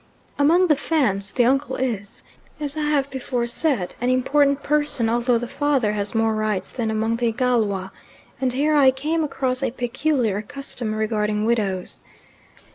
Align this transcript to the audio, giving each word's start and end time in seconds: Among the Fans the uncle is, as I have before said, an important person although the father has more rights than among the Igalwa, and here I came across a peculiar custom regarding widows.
Among 0.39 0.65
the 0.65 0.75
Fans 0.75 1.29
the 1.31 1.45
uncle 1.45 1.75
is, 1.75 2.23
as 2.59 2.75
I 2.75 2.81
have 2.89 3.11
before 3.11 3.45
said, 3.45 3.93
an 4.01 4.09
important 4.09 4.63
person 4.63 5.07
although 5.07 5.37
the 5.37 5.47
father 5.47 5.93
has 5.93 6.15
more 6.15 6.33
rights 6.33 6.71
than 6.71 6.89
among 6.89 7.17
the 7.17 7.27
Igalwa, 7.27 7.91
and 8.41 8.51
here 8.51 8.73
I 8.73 8.89
came 8.89 9.23
across 9.23 9.61
a 9.61 9.69
peculiar 9.69 10.41
custom 10.41 10.95
regarding 10.95 11.45
widows. 11.45 12.01